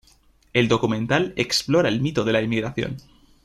[0.51, 2.97] El documental explora el mito de la emigración.